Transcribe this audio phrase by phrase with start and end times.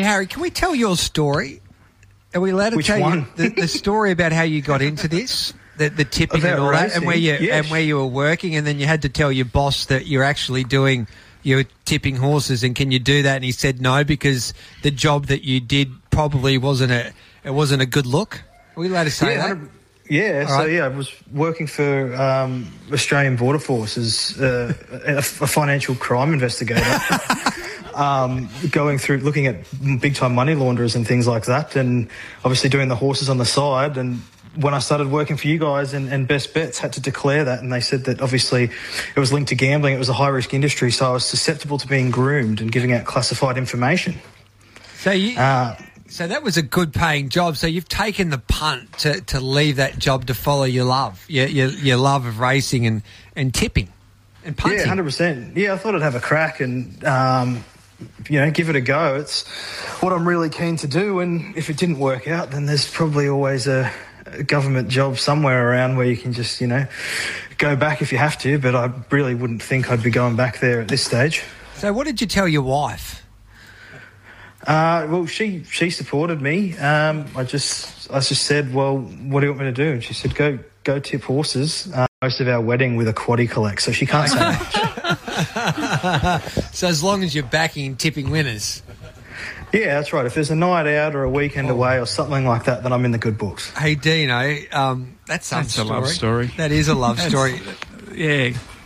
[0.00, 1.60] Hey, Harry, can we tell your story?
[2.34, 3.18] Are we allowed to Which tell one?
[3.18, 5.52] you the, the story about how you got into this?
[5.76, 7.36] The, the tipping About and all that, and where you?
[7.38, 7.64] Yes.
[7.64, 10.24] and where you were working, and then you had to tell your boss that you're
[10.24, 11.06] actually doing
[11.42, 13.34] you're tipping horses, and can you do that?
[13.36, 17.12] And he said no because the job that you did probably wasn't a
[17.44, 18.42] it wasn't a good look.
[18.76, 19.68] Are we allowed to say yeah, that?
[20.08, 20.44] yeah.
[20.48, 20.70] All So right.
[20.70, 26.32] yeah, I was working for um, Australian Border Force as uh, a, a financial crime
[26.32, 26.80] investigator.
[28.00, 29.56] um, going through looking at
[30.00, 32.08] big time money launderers and things like that, and
[32.44, 33.98] obviously doing the horses on the side.
[33.98, 34.22] And
[34.56, 37.60] when I started working for you guys, and, and Best Bets had to declare that,
[37.62, 38.64] and they said that obviously
[39.14, 39.94] it was linked to gambling.
[39.94, 42.92] It was a high risk industry, so I was susceptible to being groomed and giving
[42.92, 44.14] out classified information.
[44.96, 45.76] So you, Uh,
[46.08, 47.56] so that was a good paying job.
[47.56, 51.46] So you've taken the punt to, to leave that job to follow your love, your,
[51.46, 53.02] your, your love of racing and,
[53.36, 53.92] and tipping
[54.44, 54.80] and punting.
[54.80, 55.56] Yeah, hundred percent.
[55.56, 57.64] Yeah, I thought I'd have a crack and um,
[58.28, 59.16] you know give it a go.
[59.16, 59.46] It's
[60.00, 63.28] what I'm really keen to do, and if it didn't work out, then there's probably
[63.28, 63.90] always a,
[64.26, 66.86] a government job somewhere around where you can just you know
[67.58, 68.58] go back if you have to.
[68.58, 71.42] But I really wouldn't think I'd be going back there at this stage.
[71.76, 73.24] So what did you tell your wife?
[74.66, 76.76] Uh, well, she she supported me.
[76.76, 79.92] Um, I just I just said, well, what do you want me to do?
[79.92, 81.90] And she said, go go tip horses.
[82.22, 84.76] Most of our wedding with a quaddy collect, so she can't say much.
[86.74, 88.82] So as long as you're backing and tipping winners.
[89.72, 90.26] Yeah, that's right.
[90.26, 93.06] If there's a night out or a weekend away or something like that, then I'm
[93.06, 93.70] in the good books.
[93.70, 96.48] Hey Dino, um, that's some That's a love story.
[96.58, 97.58] That is a love story.
[98.12, 98.50] Yeah,